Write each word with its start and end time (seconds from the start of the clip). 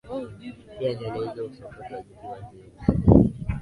pia 0.77 0.93
nywele 0.93 1.29
hizo 1.29 1.47
husokotwa 1.47 2.01
zikiwa 2.03 2.39
zimeunganishwa 2.41 3.59